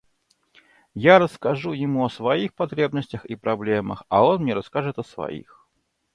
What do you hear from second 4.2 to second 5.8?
он мне расскажет о своих.